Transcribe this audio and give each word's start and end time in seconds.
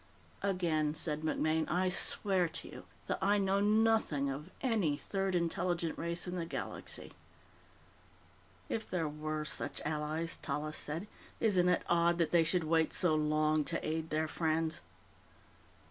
_""Again," 0.49 0.95
said 0.95 1.21
MacMaine, 1.21 1.69
"I 1.69 1.89
swear 1.89 2.49
to 2.49 2.67
you 2.67 2.85
that 3.05 3.19
I 3.21 3.37
know 3.37 3.59
nothing 3.59 4.31
of 4.31 4.49
any 4.61 4.97
third 4.97 5.35
intelligent 5.35 5.95
race 5.95 6.25
in 6.25 6.35
the 6.35 6.45
galaxy." 6.47 7.11
"If 8.67 8.89
there 8.89 9.07
were 9.07 9.45
such 9.45 9.79
allies," 9.85 10.37
Tallis 10.37 10.77
said, 10.77 11.05
"isn't 11.39 11.69
it 11.69 11.83
odd 11.87 12.17
that 12.17 12.31
they 12.31 12.43
should 12.43 12.63
wait 12.63 12.93
so 12.93 13.13
long 13.13 13.63
to 13.65 13.87
aid 13.87 14.09
their 14.09 14.27
friends?" 14.27 14.81